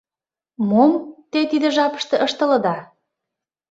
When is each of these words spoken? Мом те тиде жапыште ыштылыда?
Мом 0.69 0.91
те 1.31 1.39
тиде 1.49 1.67
жапыште 1.75 2.15
ыштылыда? 2.25 2.77